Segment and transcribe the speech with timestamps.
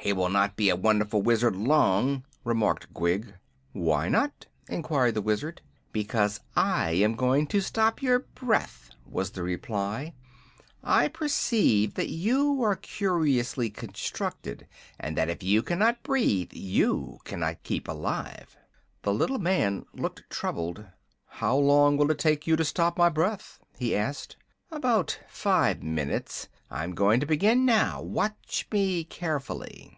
[0.00, 3.34] "He will not be a wonderful Wizard long," remarked Gwig.
[3.72, 5.60] "Why not?" enquired the Wizard.
[5.92, 10.14] "Because I am going to stop your breath," was the reply.
[10.84, 14.66] "I perceive that you are curiously constructed,
[15.00, 18.56] and that if you cannot breathe you cannot keep alive."
[19.02, 20.86] The little man looked troubled.
[21.26, 24.36] "How long will it take you to stop my breath?" he asked.
[24.70, 26.48] "About five minutes.
[26.70, 28.02] I'm going to begin now.
[28.02, 29.94] Watch me carefully."